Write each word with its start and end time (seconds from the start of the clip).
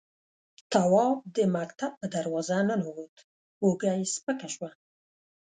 تواب 0.71 1.17
د 1.35 1.37
مکتب 1.55 1.91
په 2.01 2.07
دروازه 2.15 2.57
ننوت، 2.67 3.15
اوږه 3.63 3.91
يې 3.97 4.05
سپکه 4.15 4.47
شوه. 4.53 4.69